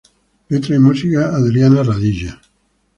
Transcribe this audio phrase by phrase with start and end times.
[0.49, 2.41] Letra y música: Adriana Radilla